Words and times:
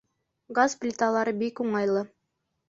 Газ 0.59 0.75
плиталары 0.85 1.35
бик 1.43 1.63
уңайлы 1.67 2.03